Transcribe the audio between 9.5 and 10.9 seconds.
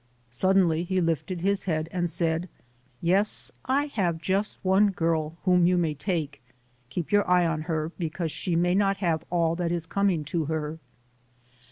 that is coming to her".